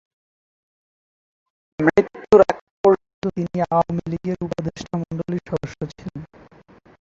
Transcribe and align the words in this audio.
মৃত্যুর 1.79 2.41
আগ 2.43 2.57
পর্যন্ত 2.83 3.23
তিনি 3.35 3.57
আওয়ামীলীগের 3.67 4.37
উপদেষ্টা 4.45 4.93
মণ্ডলীর 5.01 5.43
সদস্য 5.49 5.79
ছিলেন। 5.91 6.21